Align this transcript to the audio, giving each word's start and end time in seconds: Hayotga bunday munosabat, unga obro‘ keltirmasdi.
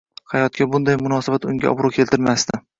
Hayotga 0.31 0.67
bunday 0.71 0.97
munosabat, 1.03 1.47
unga 1.53 1.71
obro‘ 1.77 1.95
keltirmasdi. 2.01 2.63